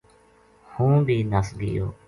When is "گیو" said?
1.59-1.87